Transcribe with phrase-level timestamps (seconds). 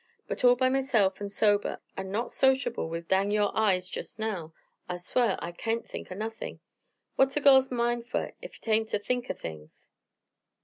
[0.27, 4.51] But all by myself, an' sober, an' not sociable with Dang Yore Eyes jest now,
[4.89, 6.59] I sw'ar, I kain't think o' nothin'.
[7.17, 9.91] What's a girl's mind fer ef hit hain't to think o' things?"